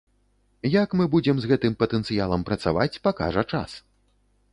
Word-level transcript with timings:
Як 0.83 0.89
мы 1.01 1.05
будзем 1.15 1.37
з 1.43 1.51
гэтым 1.51 1.75
патэнцыялам 1.83 2.41
працаваць, 2.49 2.99
пакажа 3.09 3.43
час. 3.53 3.77